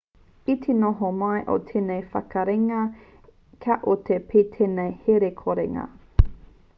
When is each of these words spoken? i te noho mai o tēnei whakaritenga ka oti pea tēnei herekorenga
i 0.51 0.53
te 0.61 0.75
noho 0.83 1.09
mai 1.17 1.41
o 1.55 1.57
tēnei 1.71 1.99
whakaritenga 2.13 2.79
ka 3.67 3.77
oti 3.95 4.19
pea 4.33 4.49
tēnei 4.57 4.97
herekorenga 5.05 5.85